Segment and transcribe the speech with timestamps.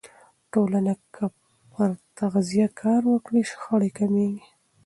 [0.51, 1.25] ټولنه که
[1.71, 1.89] پر
[2.19, 4.43] تغذیه کار وکړي، شخړې کمېږي.